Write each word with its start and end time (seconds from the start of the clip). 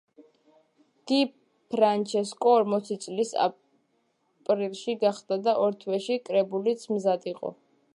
დი 1.11 1.19
ფრანჩესკო 1.73 2.55
ორმოცი 2.61 2.99
წლის 3.05 3.35
აპრილში 3.45 4.97
გახდა 5.07 5.41
და 5.49 5.57
ორ 5.67 5.81
თვეში 5.85 6.23
კრებულიც 6.31 6.93
მზად 6.97 7.35
იყო. 7.37 7.59